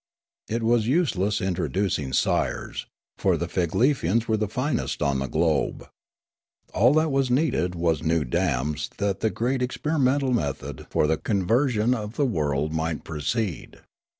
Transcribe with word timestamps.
It 0.49 0.63
was 0.63 0.87
useless 0.87 1.39
intro 1.41 1.67
ducing 1.69 2.11
sires, 2.15 2.87
for 3.19 3.37
the 3.37 3.45
Figlefians 3.47 4.27
were 4.27 4.35
the 4.35 4.47
finest 4.47 5.03
on 5.03 5.19
the 5.19 5.27
globe. 5.27 5.87
All 6.73 6.95
that 6.95 7.11
was 7.11 7.29
needed 7.29 7.75
was 7.75 8.01
new 8.01 8.23
dams 8.25 8.89
that 8.97 9.19
the 9.19 9.29
great 9.29 9.61
experimental 9.61 10.33
method 10.33 10.87
for 10.89 11.05
the 11.05 11.17
conversion 11.17 11.93
of 11.93 12.15
the 12.15 12.25
world 12.25 12.73
might 12.73 13.03
proceed. 13.03 13.81